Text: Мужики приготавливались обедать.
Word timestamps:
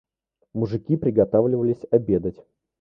Мужики 0.55 0.97
приготавливались 0.97 1.85
обедать. 1.91 2.43